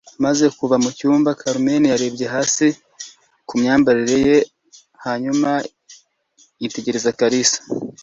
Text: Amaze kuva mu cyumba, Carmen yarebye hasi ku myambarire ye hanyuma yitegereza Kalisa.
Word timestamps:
Amaze 0.19 0.45
kuva 0.59 0.75
mu 0.83 0.89
cyumba, 0.97 1.37
Carmen 1.41 1.83
yarebye 1.91 2.25
hasi 2.35 2.67
ku 3.47 3.53
myambarire 3.59 4.17
ye 4.27 4.37
hanyuma 5.05 5.49
yitegereza 6.61 7.17
Kalisa. 7.19 7.59